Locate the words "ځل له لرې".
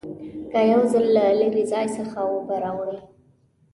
0.91-1.63